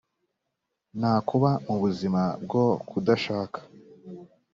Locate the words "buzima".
1.83-2.21